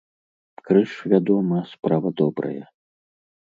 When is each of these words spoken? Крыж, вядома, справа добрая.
Крыж, 0.69 0.91
вядома, 1.11 1.61
справа 1.75 2.09
добрая. 2.25 2.63